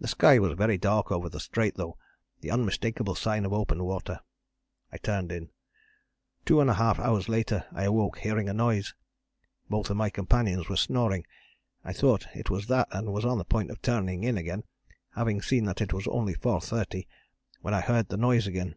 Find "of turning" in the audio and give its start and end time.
13.72-14.22